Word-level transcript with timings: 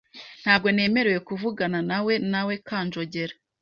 Ntabwo 0.43 0.67
nemerewe 0.75 1.19
kuvuganawe 1.27 2.13
nawe 2.31 2.53
Kanjogera. 2.67 3.33